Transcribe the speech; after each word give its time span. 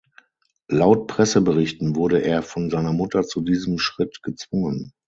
Laut 0.67 1.05
Presseberichten 1.05 1.95
wurde 1.95 2.23
er 2.23 2.41
von 2.41 2.71
seiner 2.71 2.91
Mutter 2.91 3.21
zu 3.21 3.39
diesem 3.39 3.77
Schritt 3.77 4.23
gezwungen. 4.23 4.93